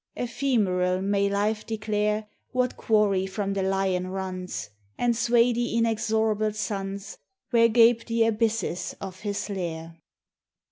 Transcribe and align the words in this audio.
Ephemeral, 0.15 0.99
may 0.99 1.29
Life 1.29 1.63
declare 1.63 2.25
What 2.53 2.75
quarry 2.75 3.27
from 3.27 3.53
the 3.53 3.61
Lion 3.61 4.07
runs, 4.07 4.71
And 4.97 5.15
sway 5.15 5.53
the 5.53 5.77
inexorable 5.77 6.53
suns 6.53 7.19
Where 7.51 7.67
gape 7.67 8.05
the 8.05 8.23
abysses 8.23 8.95
of 8.99 9.19
his 9.19 9.47
lair? 9.47 9.99